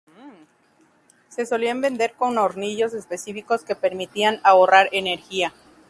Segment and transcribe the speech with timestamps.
[1.29, 5.53] Se solían vender con hornillos específicos que permitían ahorrar energía.